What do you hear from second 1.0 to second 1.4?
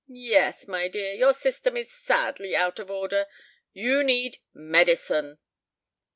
your